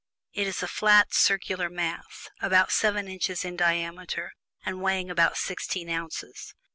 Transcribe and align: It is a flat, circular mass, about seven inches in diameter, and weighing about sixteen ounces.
It 0.33 0.47
is 0.47 0.63
a 0.63 0.67
flat, 0.67 1.13
circular 1.13 1.69
mass, 1.69 2.27
about 2.39 2.71
seven 2.71 3.07
inches 3.07 3.45
in 3.45 3.55
diameter, 3.55 4.31
and 4.65 4.81
weighing 4.81 5.11
about 5.11 5.37
sixteen 5.37 5.89
ounces. 5.91 6.55